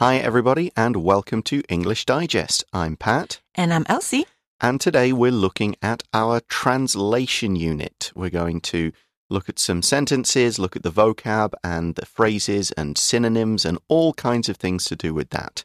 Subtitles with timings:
[0.00, 2.62] Hi, everybody, and welcome to English Digest.
[2.72, 3.40] I'm Pat.
[3.56, 4.26] And I'm Elsie.
[4.60, 8.12] And today we're looking at our translation unit.
[8.14, 8.92] We're going to
[9.28, 14.14] look at some sentences, look at the vocab and the phrases and synonyms and all
[14.14, 15.64] kinds of things to do with that.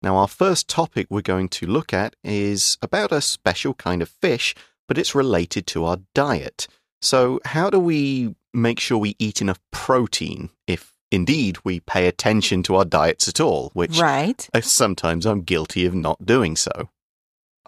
[0.00, 4.08] Now, our first topic we're going to look at is about a special kind of
[4.08, 4.54] fish,
[4.86, 6.68] but it's related to our diet.
[7.00, 12.62] So, how do we make sure we eat enough protein if indeed we pay attention
[12.64, 13.70] to our diets at all?
[13.74, 14.48] Which right.
[14.62, 16.88] sometimes I'm guilty of not doing so.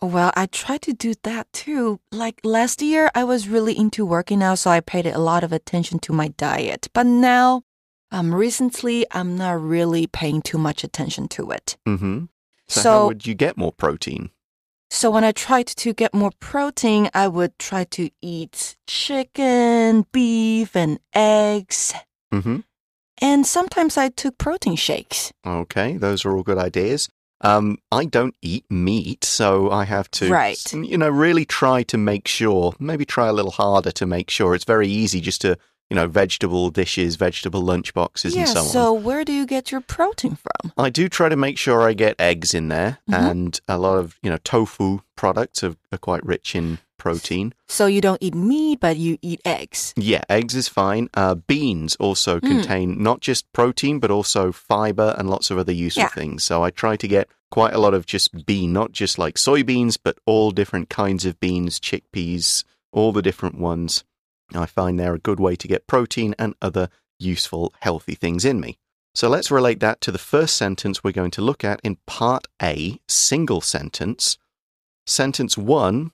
[0.02, 2.00] Well, I try to do that too.
[2.10, 5.52] Like last year, I was really into working out, so I paid a lot of
[5.52, 6.88] attention to my diet.
[6.92, 7.62] But now,
[8.10, 11.76] um, recently, I'm not really paying too much attention to it.
[11.86, 12.24] Mm-hmm.
[12.68, 14.30] So, So- how would you get more protein?
[14.90, 20.76] So when I tried to get more protein, I would try to eat chicken, beef,
[20.76, 21.94] and eggs.
[22.32, 22.58] Mm-hmm.
[23.24, 25.32] And sometimes I took protein shakes.
[25.46, 27.08] Okay, those are all good ideas.
[27.40, 30.60] Um, I don't eat meat, so I have to, Right.
[30.74, 34.54] you know, really try to make sure, maybe try a little harder to make sure.
[34.54, 35.56] It's very easy just to,
[35.90, 38.66] you know, vegetable dishes, vegetable lunch boxes, yeah, and so on.
[38.66, 40.72] so where do you get your protein from?
[40.78, 43.30] I do try to make sure I get eggs in there, Mhm.
[43.30, 47.52] and a lot of, you know, tofu products are, are quite rich in protein.
[47.68, 49.92] So you don't eat meat, but you eat eggs.
[49.96, 51.10] Yeah, eggs is fine.
[51.12, 52.46] Uh, beans also Mm.
[52.46, 56.08] contain not just protein, but also fiber and lots of other useful Yeah.
[56.08, 56.44] things.
[56.44, 59.98] So I try to get quite a lot of just bean, not just like soybeans,
[60.02, 64.02] but all different kinds of beans, chickpeas, all the different ones.
[64.52, 68.60] I find they're a good way to get protein and other useful, healthy things in
[68.60, 68.78] me.
[69.14, 72.46] So let's relate that to the first sentence we're going to look at in part
[72.60, 74.38] A, single sentence.
[75.06, 76.12] Sentence one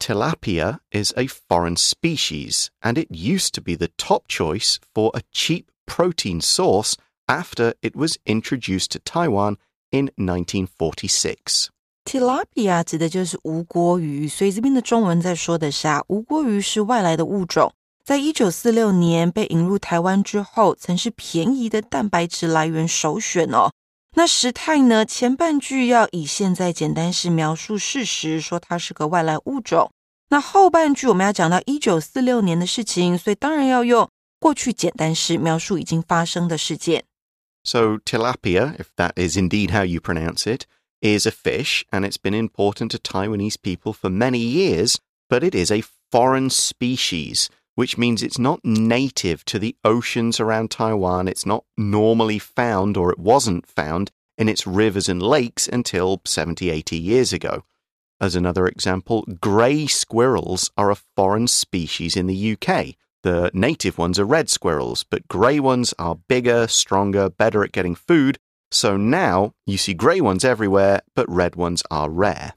[0.00, 5.22] Tilapia is a foreign species, and it used to be the top choice for a
[5.32, 6.96] cheap protein source
[7.28, 9.58] after it was introduced to Taiwan
[9.90, 11.70] in 1946.
[12.08, 17.70] Tilapia 指的就是无锅鱼，所以这边的中文在说的是啊，无锅鱼是外来的物种，
[18.02, 23.70] 在一九四六年被引入台湾之后，曾是便宜的蛋白质来源首选哦。
[24.16, 29.90] 那时态呢，前半句要以现在简单式描述事实，说它是个外来物种。
[30.30, 34.08] 那后半句我们要讲到一九四六年的事情，所以当然要用
[34.40, 37.04] 过去简单式描述已经发生的事件。
[37.64, 40.62] So, tilapia, if that is indeed how you pronounce it,
[41.00, 45.54] is a fish, and it's been important to Taiwanese people for many years, but it
[45.54, 51.28] is a foreign species, which means it's not native to the oceans around Taiwan.
[51.28, 56.70] It's not normally found, or it wasn't found, in its rivers and lakes until 70,
[56.70, 57.64] 80 years ago.
[58.20, 62.96] As another example, grey squirrels are a foreign species in the UK.
[63.22, 67.94] The native ones are red squirrels, but grey ones are bigger, stronger, better at getting
[67.94, 68.38] food.
[68.71, 72.53] So now you see grey ones everywhere, but red ones are rare.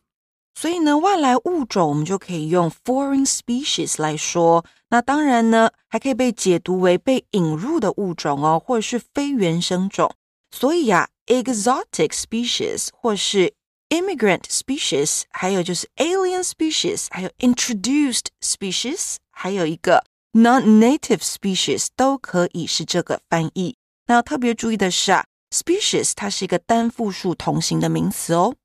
[0.54, 4.64] 所以呢，外来物种我们就可以用 foreign species 来说。
[4.88, 10.14] 那当然呢，还可以被解读为被引入的物种哦，或者是非原生种。
[10.50, 13.52] 所以呀、exotic species 或是
[13.90, 23.76] immigrant species，还有就是 alien species，还有 introduced species，还有一个 non-native species 都可以是这个翻译。
[24.06, 28.56] 那要特别注意的是啊 ，species 它是一个单复数同形的名词哦。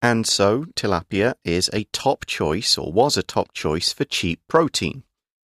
[0.00, 5.02] And so tilapia is a top choice, or was a top choice, for cheap protein.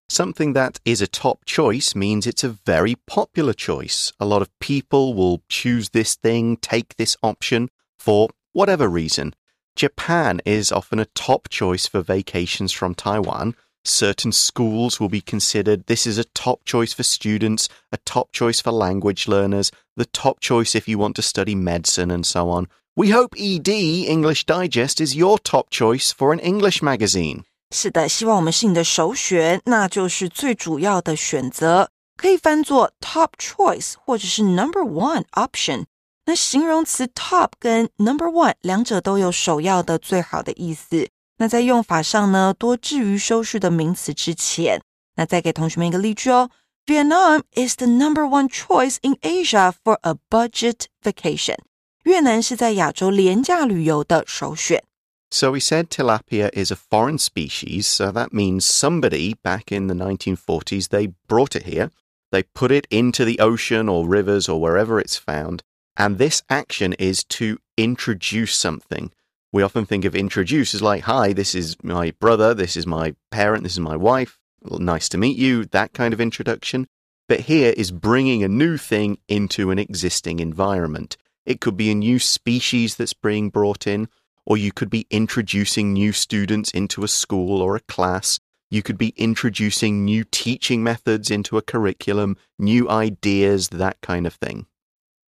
[0.10, 4.12] Something that is a top choice means it's a very popular choice.
[4.20, 9.34] A lot of people will choose this thing, take this option for whatever reason.
[9.76, 13.56] Japan is often a top choice for vacations from Taiwan.
[13.86, 18.62] Certain schools will be considered this is a top choice for students, a top choice
[18.62, 22.68] for language learners, the top choice if you want to study medicine, and so on.
[22.96, 27.44] We hope ED English Digest is your top choice for an English magazine.
[27.72, 35.86] 是的，希望我们是你的首选，那就是最主要的选择，可以翻作 top choice 或者是 number one option。
[36.26, 41.10] 那形容词 top 跟 number one 两者都有首要的、最好的意思。
[41.38, 44.80] 那在用法上呢，多置于修饰的名词之前。
[45.16, 46.50] 那再给同学们一个例句哦
[46.88, 51.58] ：Vietnam is the number one choice in Asia for a budget vacation。
[52.04, 54.84] 越南是在亚洲廉价旅游的首选。
[55.32, 59.96] So we said tilapia is a foreign species, so that means somebody back in the
[59.96, 61.90] 1940s they brought it here,
[62.32, 65.64] they put it into the ocean or rivers or wherever it's found,
[65.98, 69.12] and this action is to introduce something.
[69.52, 73.16] We often think of introduce as like, hi, this is my brother, this is my
[73.32, 76.88] parent, this is my wife, nice to meet you, that kind of introduction.
[77.28, 81.16] But here is bringing a new thing into an existing environment.
[81.46, 84.08] It could be a new species that's being brought in,
[84.46, 88.40] or you could be introducing new students into a school or a class.
[88.70, 94.34] You could be introducing new teaching methods into a curriculum, new ideas, that kind of
[94.34, 94.66] thing.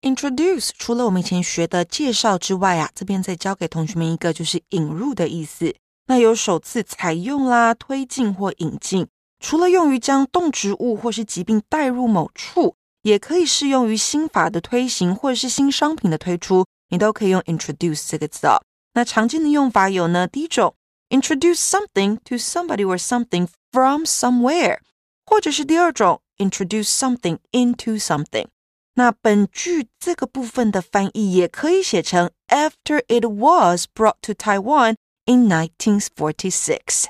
[0.01, 5.75] Introduce 除了我们以前学的介绍之外啊，这边再教给同学们一个就是引入的意思。
[6.07, 9.07] 那有首次采用啦、推进或引进，
[9.40, 18.60] 除了用于将动植物或是疾病带入某处，也可以适用于新法的推行或者是新商品的推出，你都可以用 introduce 这个字哦。
[18.94, 20.74] 那常见的用法有呢，第一种
[21.10, 24.78] introduce something to somebody or something from somewhere，
[25.24, 28.46] 或者是第二种 introduce something into something。
[28.94, 34.96] 那本句这个部分的翻译也可以写成 After it was brought to Taiwan
[35.26, 37.04] in 1946。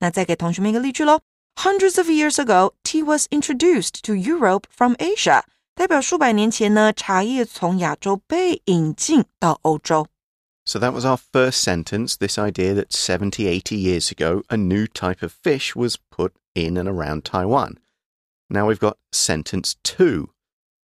[0.00, 1.20] 那再给同学们一个例句喽。
[1.57, 5.43] Hundreds of years ago, tea was introduced to Europe from Asia。
[5.75, 10.07] 代表数百年前呢，茶叶从亚洲被引进到欧洲。
[10.65, 15.21] So that was our first sentence this idea that 70, 80 years ago, a new type
[15.21, 17.77] of fish was put in and around Taiwan.
[18.49, 20.29] Now we've got sentence two.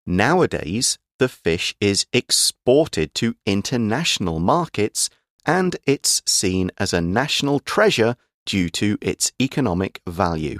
[0.06, 5.10] Nowadays, the fish is exported to international markets
[5.46, 8.16] and it's seen as a national treasure
[8.46, 10.60] due to its economic value.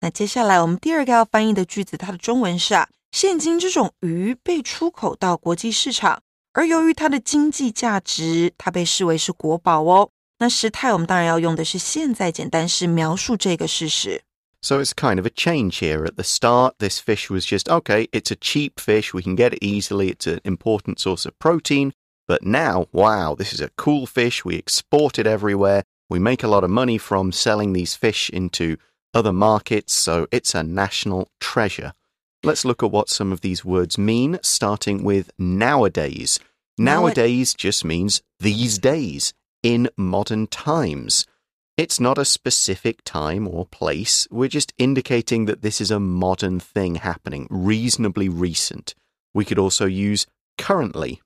[0.00, 6.22] 那接下来我们第二个要翻译的句子，它的中文是啊，现今这种鱼被出口到国际市场，
[6.52, 10.10] 而由于它的经济价值，它被视为是国宝哦。
[10.38, 14.22] 那时态我们当然要用的是现在简单式描述这个事实。
[14.60, 16.04] So it's kind of a change here.
[16.04, 19.52] At the start, this fish was just okay, it's a cheap fish, we can get
[19.52, 21.92] it easily, it's an important source of protein.
[22.26, 26.47] But now, wow, this is a cool fish, we export it everywhere, we make a
[26.47, 28.77] lot of money from selling these fish into
[29.13, 31.93] other markets, so it's a national treasure.
[32.43, 36.39] Let's look at what some of these words mean, starting with nowadays.
[36.77, 39.33] Nowadays just means these days,
[39.63, 41.25] in modern times.
[41.75, 44.27] It's not a specific time or place.
[44.31, 48.95] We're just indicating that this is a modern thing happening, reasonably recent.
[49.33, 50.25] We could also use
[50.57, 51.21] currently.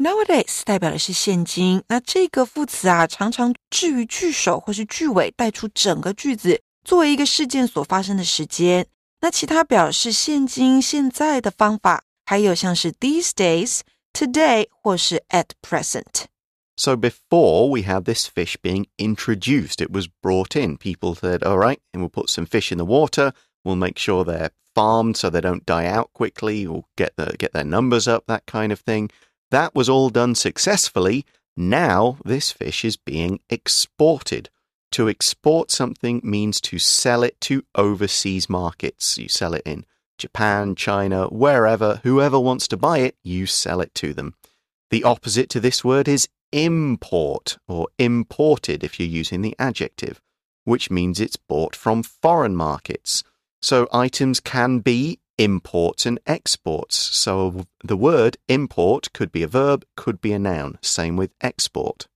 [0.00, 8.86] Nowadays 代表的是现今，那这个副词啊，常常置于句首或是句尾，带出整个句子，作为一个事件所发生的时间。
[9.20, 20.54] 那其他表示现今、现在的方法，还有像是 these days、today 或是 at present。so before we had this fish being introduced, it was brought
[20.54, 20.76] in.
[20.76, 23.32] People said, all right, and we'll put some fish in the water.
[23.64, 27.54] We'll make sure they're farmed so they don't die out quickly or get, the, get
[27.54, 29.10] their numbers up, that kind of thing.
[29.51, 31.25] That was all done successfully.
[31.55, 34.49] Now this fish is being exported.
[34.93, 39.17] To export something means to sell it to overseas markets.
[39.17, 39.85] You sell it in
[40.17, 44.35] Japan, China, wherever, whoever wants to buy it, you sell it to them.
[44.89, 50.21] The opposite to this word is import or imported if you're using the adjective,
[50.65, 53.23] which means it's bought from foreign markets.
[53.61, 56.94] So items can be imports and exports.
[56.94, 60.76] So the word import could be a verb, could be a noun.
[60.82, 62.06] Same with export.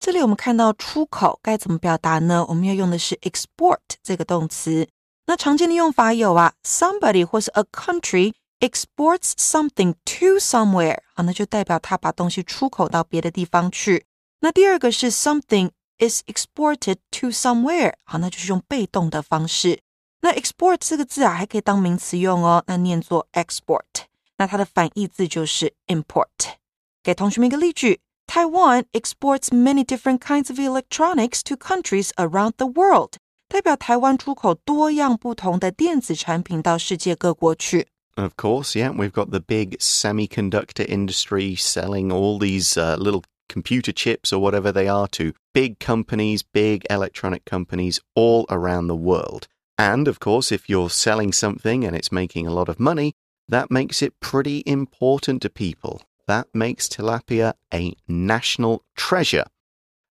[0.00, 2.44] 这里我们看到出口该怎么表达呢？
[2.48, 4.88] 我们要用的是 export 这个动词。
[5.26, 14.06] 那常见的用法有啊，somebody 或是 a country exports something to somewhere，好，那就代表他把东西出口到别的地方去。
[14.40, 19.80] 那第二个是 something is exported to somewhere，好，那就是用被动的方式。
[20.22, 24.06] 那 export 这个字啊，还可以当名词用哦，那念作 export。
[24.36, 26.56] 那它的反义字就是 import。
[27.02, 33.14] 给同学们一个例句：Taiwan exports many different kinds of electronics to countries around the world。
[33.48, 37.88] 代表台湾出口多样不同的电子产品到世界各国去。
[38.18, 38.90] of course, yeah.
[38.90, 44.72] We've got the big semiconductor industry selling all these uh, little computer chips or whatever
[44.72, 49.46] they are to big companies, big electronic companies all around the world.
[49.77, 53.15] And of course, if you're selling something and it's making a lot of money,
[53.47, 56.01] that makes it pretty important to people.
[56.27, 59.45] That makes tilapia a national treasure.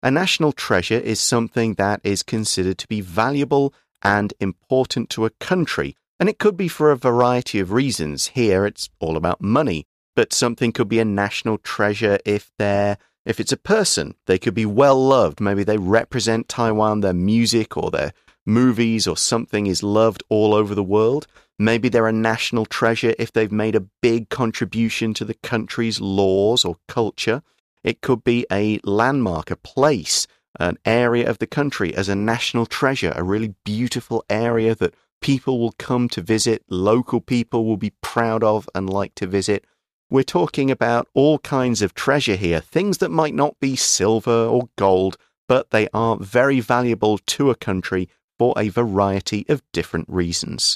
[0.03, 5.31] A national treasure is something that is considered to be valuable and important to a
[5.31, 8.29] country and it could be for a variety of reasons.
[8.29, 13.41] Here it's all about money, but something could be a national treasure if they're if
[13.41, 15.41] it's a person, they could be well loved.
[15.41, 18.13] Maybe they represent Taiwan, their music or their
[18.45, 21.27] movies or something is loved all over the world.
[21.59, 26.65] Maybe they're a national treasure if they've made a big contribution to the country's laws
[26.65, 27.43] or culture.
[27.85, 30.27] It could be a landmark, a place,
[30.59, 35.61] an area of the country as a national treasure, a really beautiful area that people
[35.61, 39.65] will come to visit, local people will be proud of and like to visit.
[40.13, 44.69] we're talking about all kinds of treasure here, things that might not be silver or
[44.77, 45.17] gold,
[45.49, 48.11] but they are very valuable to a country
[48.42, 50.76] for a variety of different reasons.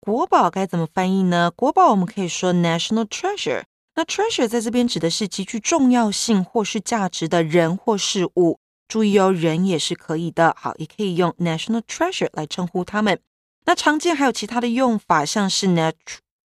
[0.00, 1.50] 国宝该怎么翻译呢？
[1.50, 3.64] 国宝我们可以说 national treasure。
[3.96, 8.60] 那 treasure 在这边指的是极具重要性或是价值的人或事物。
[8.86, 10.54] 注意哦，人也是可以的。
[10.56, 13.18] 好，也可以用 national treasure 来称呼他们。
[13.64, 15.94] 那常见还有其他的用法，像是 nat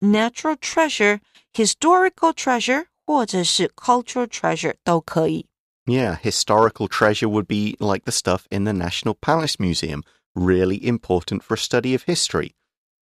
[0.01, 5.47] natural treasure、historical treasure 或者是 cultural treasure 都可以。
[5.87, 10.03] Yeah, historical treasure would be like the stuff in the National Palace Museum,
[10.36, 12.56] really important for a study of history.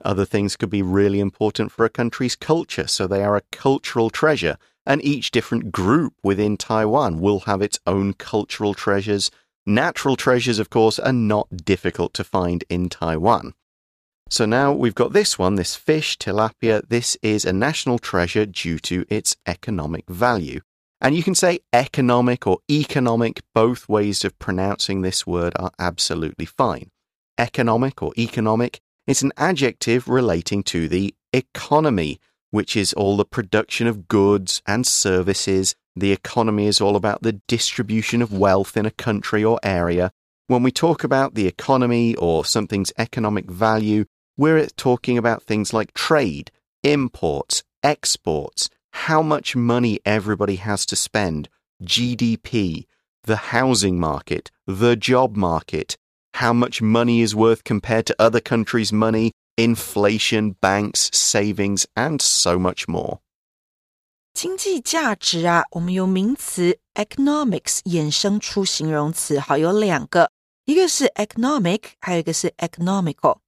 [0.03, 4.09] Other things could be really important for a country's culture, so they are a cultural
[4.09, 4.57] treasure.
[4.85, 9.29] And each different group within Taiwan will have its own cultural treasures.
[9.65, 13.53] Natural treasures, of course, are not difficult to find in Taiwan.
[14.29, 16.87] So now we've got this one, this fish, tilapia.
[16.87, 20.61] This is a national treasure due to its economic value.
[21.01, 26.45] And you can say economic or economic, both ways of pronouncing this word are absolutely
[26.45, 26.91] fine.
[27.39, 32.19] Economic or economic it's an adjective relating to the economy,
[32.51, 35.73] which is all the production of goods and services.
[35.95, 40.11] The economy is all about the distribution of wealth in a country or area.
[40.45, 44.05] When we talk about the economy or something's economic value,
[44.37, 46.51] we're talking about things like trade,
[46.83, 51.49] imports, exports, how much money everybody has to spend,
[51.83, 52.85] GDP,
[53.23, 55.97] the housing market, the job market,
[56.38, 62.56] how much money is worth compared to other countries' money, inflation, banks, savings, and so
[62.58, 63.18] much more.
[64.34, 70.32] 经济价值啊，我们由名词 economics 衍生出形容词，好有两个，
[70.64, 73.38] 一个是 economic，还有一个是 economical。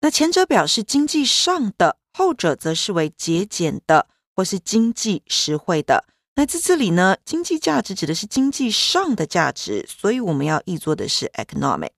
[0.00, 6.06] 那前者表示经济上的，后者则是为节俭的或是经济实惠的。
[6.34, 11.90] 那在这里呢，经济价值指的是经济上的价值，所以我们要译作的是 economic。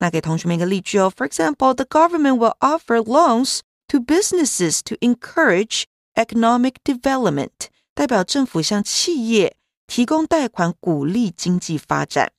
[0.00, 1.12] 那给同学们一个例句哦。
[1.16, 5.84] For example, the government will offer loans to businesses to encourage
[6.14, 12.32] economic development，代表政府向企业提供贷款，鼓励经济发展。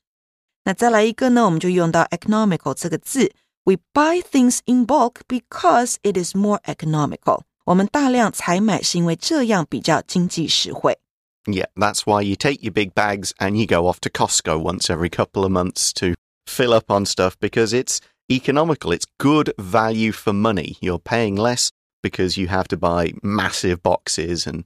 [0.66, 3.34] 那再来一个呢，我们就用到 economical 这个字。
[3.64, 7.42] We buy things in bulk because it is more economical。
[7.66, 10.98] 我们大量采买是因为这样比较经济实惠。
[11.44, 15.10] Yeah, that's why you take your big bags and you go off to Costco once every
[15.10, 16.16] couple of months to
[16.47, 18.93] fill up on stuff because it's economical.
[18.93, 20.77] It's good value for money.
[20.81, 21.71] You're paying less
[22.03, 24.65] because you have to buy massive boxes and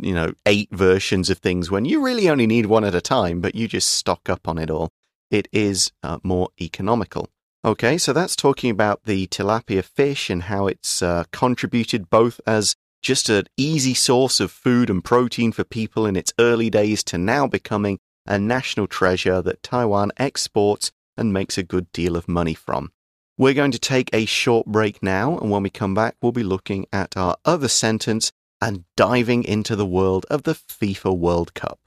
[0.00, 3.40] you know eight versions of things when you really only need one at a time,
[3.40, 4.90] but you just stock up on it all.
[5.30, 7.28] It is uh, more economical.
[7.64, 12.74] Okay, so that's talking about the tilapia fish and how it's uh, contributed both as
[13.02, 17.18] just an easy source of food and protein for people in its early days to
[17.18, 22.54] now becoming a national treasure that Taiwan exports and makes a good deal of money
[22.54, 22.90] from.
[23.38, 26.42] We're going to take a short break now, and when we come back, we'll be
[26.42, 31.78] looking at our other sentence and diving into the world of the FIFA World Cup.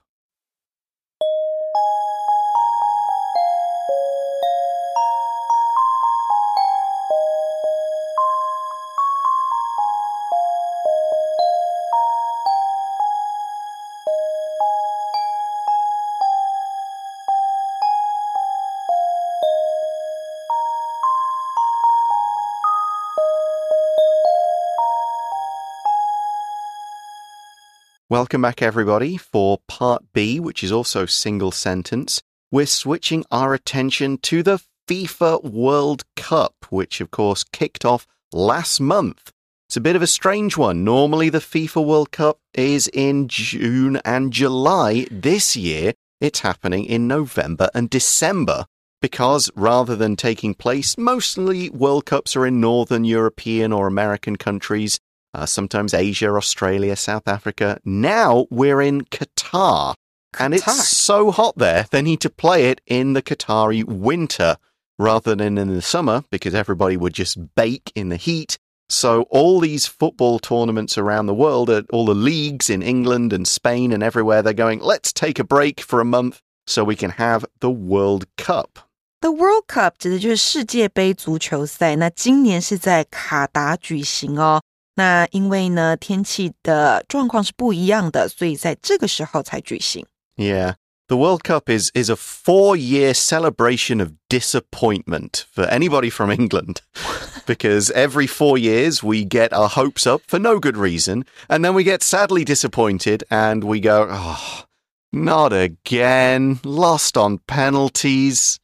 [28.14, 32.22] Welcome back, everybody, for part B, which is also single sentence.
[32.52, 38.78] We're switching our attention to the FIFA World Cup, which, of course, kicked off last
[38.78, 39.32] month.
[39.68, 40.84] It's a bit of a strange one.
[40.84, 45.08] Normally, the FIFA World Cup is in June and July.
[45.10, 48.66] This year, it's happening in November and December
[49.02, 55.00] because rather than taking place, mostly World Cups are in Northern European or American countries
[55.33, 57.79] uh, sometimes Asia, Australia, South Africa.
[57.85, 59.93] Now we're in Qatar,
[60.33, 64.57] Qatar, and it's so hot there, they need to play it in the Qatari winter
[64.97, 68.57] rather than in the summer because everybody would just bake in the heat.
[68.89, 73.91] So all these football tournaments around the world, all the leagues in England and Spain
[73.91, 77.45] and everywhere, they're going, let's take a break for a month so we can have
[77.59, 78.79] the World Cup.
[79.21, 84.61] The World Cup 指的就是世界杯足球赛，那今年是在卡达举行哦。
[84.95, 90.05] 那因为呢天气的状况是不一样的，所以在这个时候才举行。
[90.35, 90.75] Yeah.
[91.07, 96.81] The World Cup is is a four year celebration of disappointment for anybody from England.
[97.49, 101.73] because every four years we get our hopes up for no good reason, and then
[101.73, 104.65] we get sadly disappointed and we go, oh,
[105.11, 108.59] not again, lost on penalties.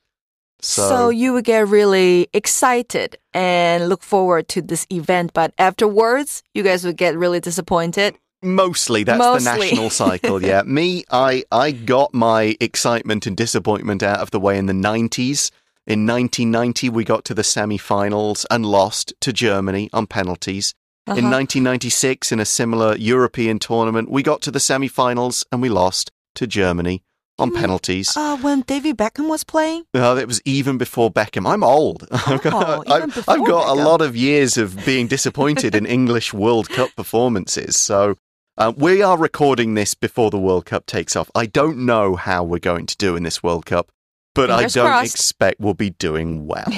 [0.61, 6.42] So, so, you would get really excited and look forward to this event, but afterwards,
[6.54, 8.16] you guys would get really disappointed.
[8.42, 9.44] Mostly, that's Mostly.
[9.44, 10.42] the national cycle.
[10.42, 14.74] Yeah, me, I, I got my excitement and disappointment out of the way in the
[14.74, 15.50] nineties.
[15.86, 20.74] In 1990, we got to the semi-finals and lost to Germany on penalties.
[21.06, 21.18] Uh -huh.
[21.18, 26.10] In 1996, in a similar European tournament, we got to the semi-finals and we lost
[26.34, 27.02] to Germany
[27.40, 28.16] on penalties.
[28.16, 29.84] Uh, when David Beckham was playing?
[29.94, 31.48] No, it was even before Beckham.
[31.48, 32.06] I'm old.
[32.10, 36.32] Oh, I've got, I've, I've got a lot of years of being disappointed in English
[36.32, 37.76] World Cup performances.
[37.78, 38.16] So
[38.58, 41.30] uh, we are recording this before the World Cup takes off.
[41.34, 43.90] I don't know how we're going to do in this World Cup,
[44.34, 45.14] but Fingers I don't crossed.
[45.14, 46.68] expect we'll be doing well.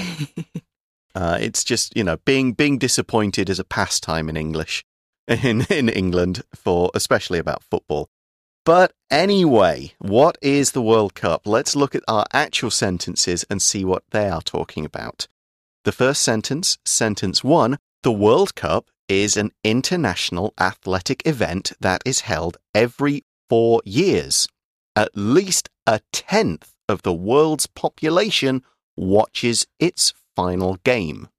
[1.15, 4.85] uh, it's just you know being being disappointed is a pastime in English
[5.27, 8.09] in in England for especially about football.
[8.66, 11.48] But anyway, what is the World Cup?
[11.48, 15.28] Let's look at our actual sentences and see what they are talking about.
[15.86, 22.22] The first sentence, sentence one, the World Cup is an international athletic event that is
[22.28, 24.48] held every four years.
[24.98, 28.64] At least a tenth of the world's population
[28.98, 31.30] watches its final game.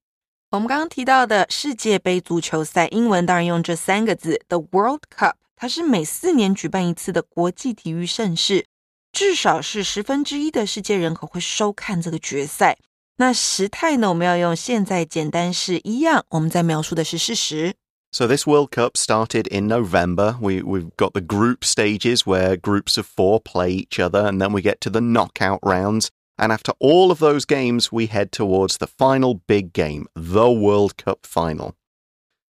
[0.50, 5.34] 我们刚刚提到的世界杯足球赛，英文当然用这三个字，the World Cup。
[5.62, 8.66] 它是每四年举办一次的国际体育盛事，
[9.12, 12.76] 至少是十分之一的世界人口会收看这个决赛。
[13.16, 14.08] 那时态呢？
[14.10, 17.74] 我们要用现在简单式一样，我们在描述的是事实。
[18.12, 20.36] So this World Cup started in November.
[20.40, 24.52] We we've got the group stages where groups of four play each other, and then
[24.52, 26.08] we get to the knockout rounds.
[26.36, 30.96] And after all of those games, we head towards the final big game, the World
[30.96, 31.74] Cup final.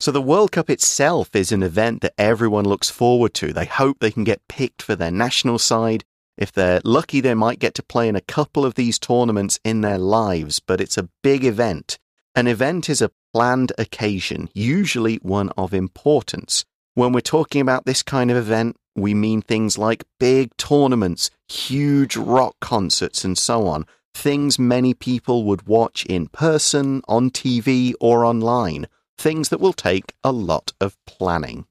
[0.02, 3.54] So the World Cup itself is an event that everyone looks forward to.
[3.54, 6.04] They hope they can get picked for their national side.
[6.40, 9.82] If they're lucky, they might get to play in a couple of these tournaments in
[9.82, 12.00] their lives, but it's a big event.
[12.34, 16.66] An event is a planned occasion, usually one of importance.
[16.96, 22.18] When we're talking about this kind of event, we mean things like big tournaments, huge
[22.18, 23.86] rock concerts, and so on.
[24.16, 28.88] Things many people would watch in person, on TV, or online
[29.21, 31.65] Things that will take a lot of planning.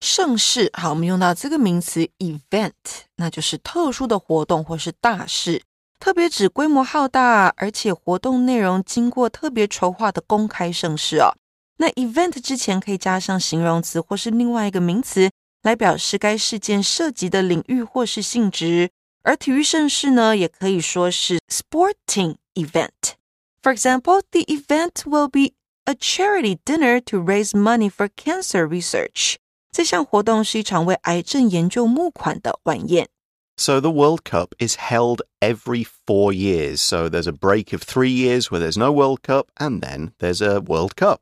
[0.00, 2.72] 盛世，好，我们用到这个名词 event，
[3.16, 5.62] 那就是特殊的活动或是大事，
[5.98, 11.36] 特别指规模浩大，而且活动内容经过特别筹划的公开盛事哦。
[11.76, 15.30] 那 event 之前可以加上形容词或是另外一个名词
[15.62, 18.90] 来表示该事件涉及的领域或是性质。
[19.22, 25.52] 而体育盛事呢，也可以说是 sporting event。For example, the event will be
[25.86, 29.36] a charity dinner to raise money for cancer research.
[29.72, 33.08] 这项活动是一场为癌症研究募款的晚宴。
[33.56, 36.80] So the World Cup is held every four years.
[36.80, 40.40] So there's a break of three years where there's no World Cup, and then there's
[40.40, 41.20] a World Cup.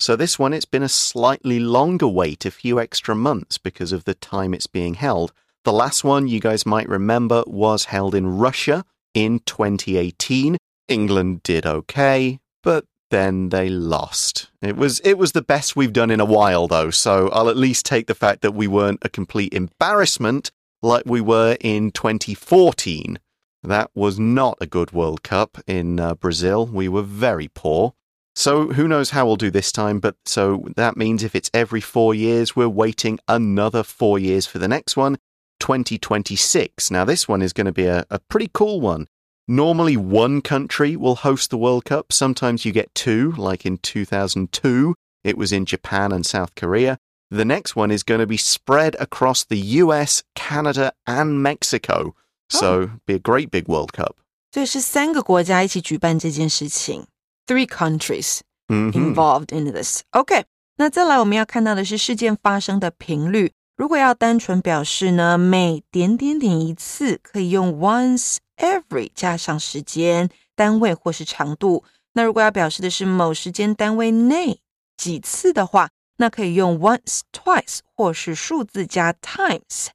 [0.00, 4.04] So this one, it's been a slightly longer wait, a few extra months because of
[4.04, 5.32] the time it's being held.
[5.64, 8.84] The last one you guys might remember was held in Russia
[9.14, 10.56] in 2018.
[10.88, 14.49] England did okay, but then they lost.
[14.61, 17.57] It was it was the best we've done in a while though, so I'll at
[17.57, 23.19] least take the fact that we weren't a complete embarrassment like we were in 2014.
[23.63, 26.65] That was not a good World Cup in uh, Brazil.
[26.65, 27.93] We were very poor.
[28.35, 31.81] So who knows how we'll do this time, but so that means if it's every
[31.81, 35.17] 4 years, we're waiting another 4 years for the next one,
[35.59, 36.89] 2026.
[36.89, 39.07] Now this one is going to be a, a pretty cool one.
[39.48, 42.12] Normally, one country will host the World Cup.
[42.12, 46.96] Sometimes you get two, like in 2002, it was in Japan and South Korea.
[47.30, 52.14] The next one is going to be spread across the US, Canada, and Mexico.
[52.48, 54.14] So, be a great big World Cup.
[54.52, 57.06] 所以是三个国家一起举办这件事情，
[57.46, 58.92] three countries Mhm.
[58.92, 60.02] involved in this.
[60.12, 60.44] OK，
[60.76, 63.52] 那再来我们要看到的是事件发生的频率。
[63.76, 71.83] 如果要单纯表示呢，每点点点一次，可以用 once every 加上时间单位或是长度。
[72.13, 74.61] 那如果要表示的是某时间单位内
[74.95, 79.87] 几次的话，那可以用 once、twice 或是数字加 times。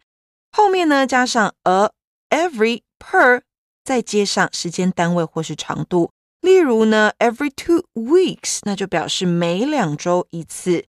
[0.51, 1.91] 后面呢加上 a、
[2.31, 3.43] every、per，
[3.85, 6.11] 再接上时间单位或是长度。
[6.41, 10.85] 例如呢，every two weeks，那就表示每两周一次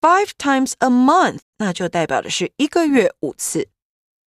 [0.00, 3.68] ；five times a month，那就代表的是一个月五次。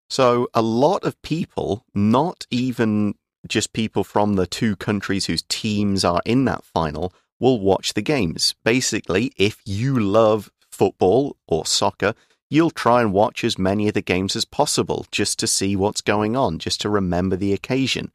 [0.09, 3.14] So a lot of people, not even
[3.47, 8.03] just people from the two countries whose teams are in that final, will watch the
[8.03, 8.55] games.
[8.64, 12.14] Basically, if you love football or soccer,
[12.51, 16.01] you'll try and watch as many of the games as possible just to see what's
[16.01, 18.11] going on, just to remember the occasion.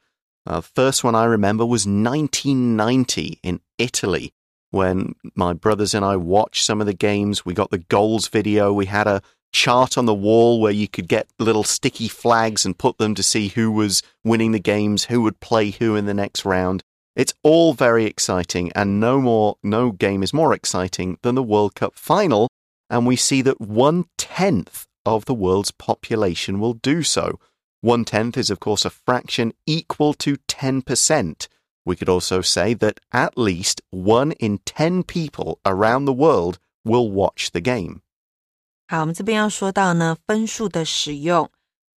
[0.45, 4.33] Uh, first one I remember was 1990 in Italy
[4.71, 7.45] when my brothers and I watched some of the games.
[7.45, 8.73] We got the goals video.
[8.73, 9.21] We had a
[9.53, 13.23] chart on the wall where you could get little sticky flags and put them to
[13.23, 16.83] see who was winning the games, who would play who in the next round.
[17.15, 21.75] It's all very exciting, and no more, no game is more exciting than the World
[21.75, 22.49] Cup final.
[22.89, 27.39] And we see that one tenth of the world's population will do so.
[27.81, 31.47] One tenth is, of course, a fraction equal to 10%.
[31.85, 37.11] We could also say that at least one in 10 people around the world will
[37.11, 38.02] watch the game.
[38.93, 41.49] 好，我们这边要说到呢，分数的使用。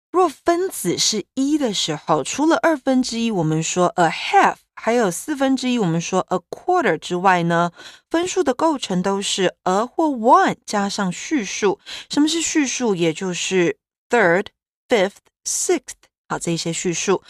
[0.09, 7.71] 若分子是一的时候，除了二分之一，我们说 a half，还有四分之一，我们说 a quarter 之外呢，
[8.09, 11.79] 分数的构成都是 a 或 one 加上序数。
[12.09, 12.95] 什么是序数？
[12.95, 13.77] 也就是
[14.09, 14.47] third、
[14.89, 17.21] fifth、sixth，好，这一些序数。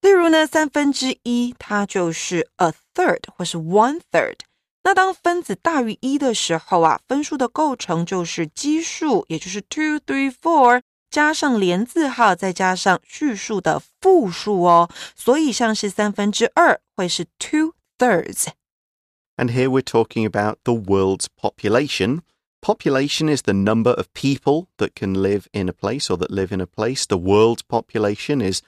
[0.00, 4.38] 例如呢，三分之一它就是 a third 或是 one third。
[4.83, 14.89] 那当分子大于一的时候啊，分数的构成就是基数，也就是 two, three, four 加上连字号，再加上序数的复数哦。
[15.15, 22.21] 所以像是三分之二会是 two thirds。And here we're talking about the world's population.
[22.61, 26.51] Population is the number of people that can live in a place or that live
[26.51, 27.05] in a place.
[27.05, 28.61] The world's population is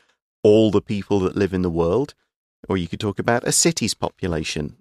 [0.44, 2.14] all the people that live in the world.
[2.68, 4.78] Or you could talk about a city's population.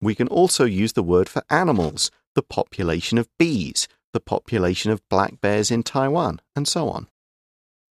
[0.00, 5.00] We can also use the word for animals, the population of bees, the population of
[5.08, 7.06] black bears in Taiwan, and so on.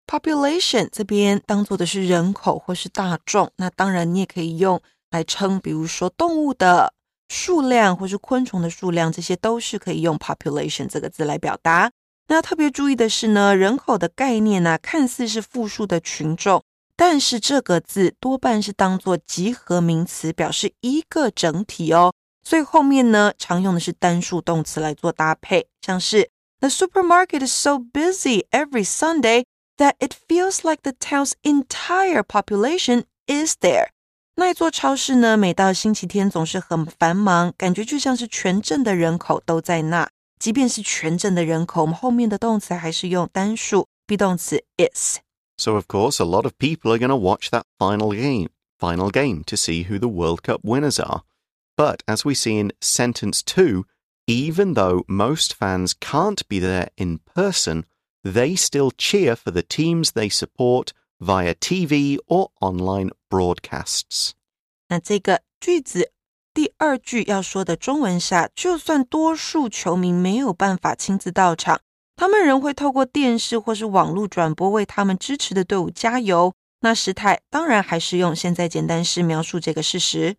[0.06, 6.92] Population 这边当做的是人口或是大众，那当然你也可以用来称，比如说动物的
[7.28, 11.92] 数量或是昆虫的数量，这些都是可以用 population 这个字来表达。
[12.26, 16.62] 那要特别注意的是呢，人口的概念呢，看似是复数的群众，
[16.97, 22.13] 但是这个字多半是当做集合名词，表示一个整体哦。
[22.43, 26.29] 所以后面呢，常用的是单数动词来做搭配，像是
[26.59, 29.45] The supermarket is so busy every Sunday
[29.77, 33.89] that it feels like the town's entire population is there。
[34.35, 40.09] 那一座超市呢，每到星期天总是很繁忙，感觉就像是全镇的人口都在那。
[40.39, 45.19] 即便是全镇的人口，我们后面的动词还是用单数 be 动词 is。
[45.58, 49.44] So, of course, a lot of people are going to watch that final game, final game
[49.44, 51.22] to see who the World Cup winners are.
[51.76, 53.84] But as we see in sentence two,
[54.26, 57.84] even though most fans can't be there in person,
[58.22, 64.34] they still cheer for the teams they support via TV or online broadcasts.
[64.88, 66.12] 那这个句子
[66.52, 71.80] 第二句要说的中文下，就算多数球迷没有办法亲自到场，
[72.16, 76.52] 他们仍会透过电视或是网络转播为他们支持的队伍加油。
[76.82, 80.36] 那时态当然还是用现在简单式描述这个事实。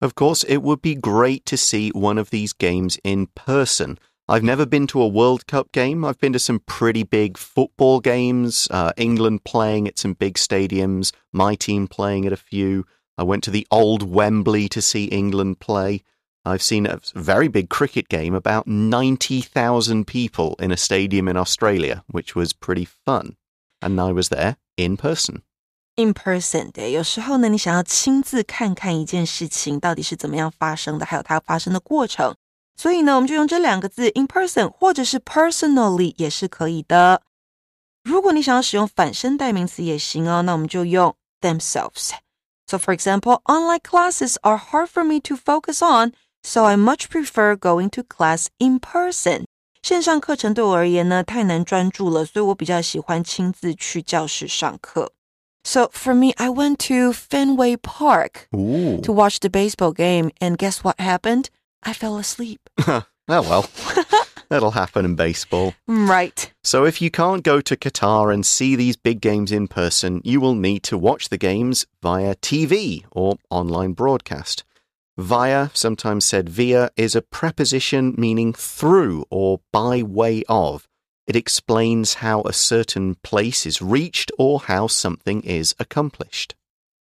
[0.00, 3.96] Of course, it would be great to see one of these games in person.
[4.28, 6.04] I've never been to a World Cup game.
[6.04, 11.12] I've been to some pretty big football games, uh, England playing at some big stadiums,
[11.32, 12.84] my team playing at a few.
[13.16, 16.02] I went to the old Wembley to see England play.
[16.44, 22.02] I've seen a very big cricket game, about 90,000 people in a stadium in Australia,
[22.06, 23.36] which was pretty fun.
[23.80, 25.42] And I was there in person.
[25.96, 32.36] In person 对，有时候呢，你想要亲自看看一件事情到底是怎么样发生的，还有它发生的过程，
[32.76, 37.22] 所以呢，我们就用这两个字 in person 或者是 personally 也是可以的。
[38.04, 46.12] 如果你想要使用反身代名词也行哦，那我们就用 themselves。So for example, online classes are hard for me to focus on,
[46.42, 49.44] so I much prefer going to class in person.
[49.82, 55.12] 线上课程对我而言呢太难专注了，所以我比较喜欢亲自去教室上课。
[55.64, 59.00] So for me, I went to Fenway Park Ooh.
[59.02, 61.46] to watch the baseball game, and guess what happened?
[61.82, 62.58] I fell asleep.
[62.86, 63.02] oh
[63.42, 63.66] well.
[64.48, 65.74] That'll happen in baseball.
[65.88, 66.52] Right.
[66.62, 70.40] So, if you can't go to Qatar and see these big games in person, you
[70.40, 74.62] will need to watch the games via TV or online broadcast.
[75.20, 80.84] Via, sometimes said via, is a preposition meaning through or by way of.
[81.26, 86.50] It explains how a certain place is reached or how something is accomplished.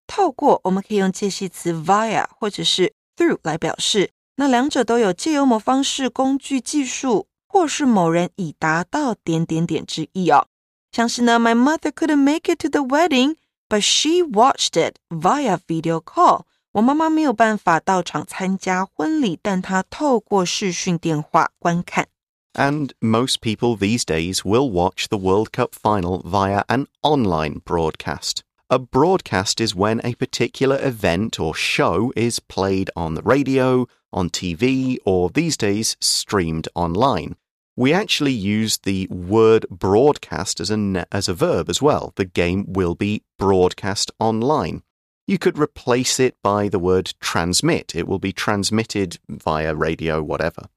[0.08, 10.48] 透过我们可以用介系词 via 或者是 through 来表示，那两者都有借由某方式、工具、技术，或是某人已达到点点点之意哦。
[10.92, 13.38] 像是呢，My mother couldn't make it to the wedding,
[13.70, 16.44] but she watched it via video call.
[16.76, 22.08] 我妈妈没有办法到场参加婚礼，但她透过视讯电话观看。
[22.54, 28.44] And most people these days will watch the World Cup final via an online broadcast.
[28.68, 34.30] A broadcast is when a particular event or show is played on the radio, on
[34.30, 37.36] TV, or these days streamed online.
[37.76, 42.12] We actually use the word broadcast as a, as a verb as well.
[42.16, 44.84] The game will be broadcast online.
[45.28, 47.96] You could replace it by the word transmit.
[47.96, 50.68] It will be transmitted via radio, whatever.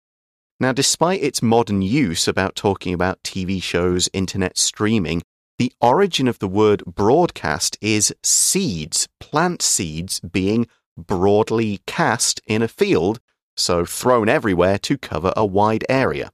[0.61, 5.23] Now, despite its modern use about talking about TV shows, internet streaming,
[5.59, 12.69] the origin of the word broadcast is seeds, plant seeds being broadly cast in a
[12.69, 13.21] field,
[13.57, 16.31] so thrown everywhere to cover a wide area.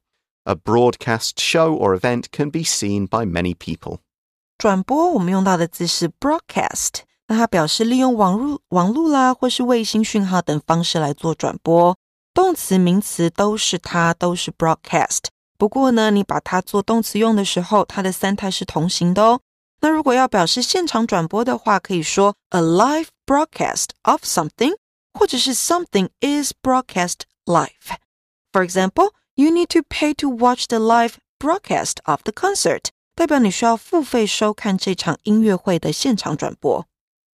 [0.47, 4.01] A broadcast show or event can be seen by many people.
[4.59, 11.98] 转播我们用到的字是 broadcast， 那它表示利用网络、网络啦，或是卫星讯号等方式来做转播。
[12.34, 15.26] 动词、名词都是它，都是 broadcast。
[15.58, 19.40] 不过呢，你把它做动词用的时候，它的三态是同形的哦。
[19.82, 24.76] 那如果要表示现场转播的话，可以说 a live broadcast of something，
[25.14, 27.96] 或者是 something is broadcast live。
[28.52, 32.86] For example, you need to pay to watch the live broadcast of the concert，
[33.16, 36.86] 代表你需要付费收看这场音乐会的现场转播。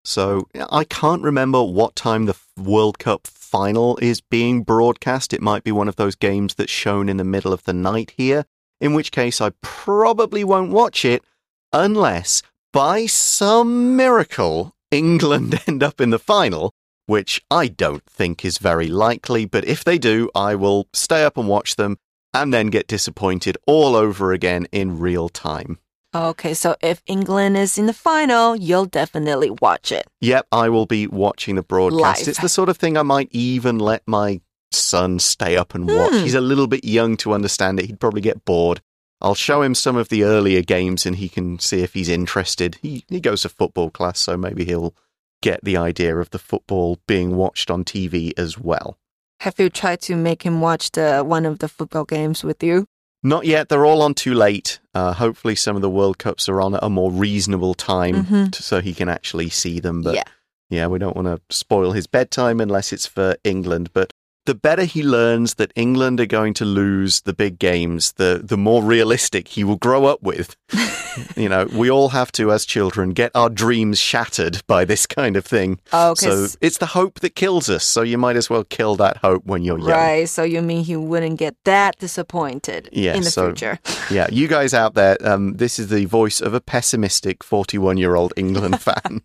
[0.04, 5.34] So I can't remember what time the World Cup final is being broadcast.
[5.34, 8.14] It might be one of those games that's shown in the middle of the night
[8.18, 8.46] here,
[8.80, 11.24] in which case I probably won't watch it
[11.72, 12.42] unless
[12.74, 16.74] by some miracle England end up in the final,
[17.06, 21.38] which I don't think is very likely, but if they do, I will stay up
[21.38, 21.98] and watch them
[22.34, 25.80] and then get disappointed all over again in real time.
[26.14, 30.06] Okay, so if England is in the final, you'll definitely watch it.
[30.20, 32.22] Yep, I will be watching the broadcast.
[32.22, 32.28] Live.
[32.28, 36.12] It's the sort of thing I might even let my son stay up and watch.
[36.12, 36.24] Hmm.
[36.24, 37.86] He's a little bit young to understand it.
[37.86, 38.82] He'd probably get bored.
[39.22, 42.78] I'll show him some of the earlier games and he can see if he's interested.
[42.82, 44.96] He he goes to football class, so maybe he'll
[45.42, 48.98] get the idea of the football being watched on TV as well.
[49.42, 52.88] Have you tried to make him watch the one of the football games with you?
[53.24, 53.70] Not yet.
[53.70, 54.80] They're all on too late.
[54.96, 58.52] Uh, hopefully, some of the World Cups are on at a more reasonable time Mhm.
[58.52, 60.02] t- so he can actually see them.
[60.02, 60.24] But yeah.
[60.70, 63.92] yeah, we don't want to spoil his bedtime unless it's for England.
[63.94, 64.11] But
[64.46, 68.58] the better he learns that England are going to lose the big games, the the
[68.58, 70.56] more realistic he will grow up with.
[71.36, 75.36] you know, we all have to, as children, get our dreams shattered by this kind
[75.38, 75.80] of thing.
[75.94, 76.14] Oh.
[76.16, 77.84] So it's the hope that kills us.
[77.84, 79.90] So you might as well kill that hope when you're young.
[79.90, 83.80] Right, so you mean he wouldn't get that disappointed Yeah, in the so- future?
[84.10, 88.16] Yeah, you guys out there, um, this is the voice of a pessimistic 41 year
[88.16, 89.22] old England fan.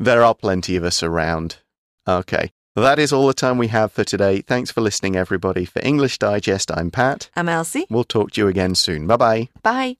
[0.00, 1.56] there are plenty of us around.
[2.08, 2.50] Okay.
[2.80, 4.40] That is all the time we have for today.
[4.40, 5.64] Thanks for listening, everybody.
[5.64, 7.28] For English Digest, I'm Pat.
[7.34, 7.86] I'm Elsie.
[7.90, 9.06] We'll talk to you again soon.
[9.06, 9.48] Bye bye.
[9.62, 9.96] Bye.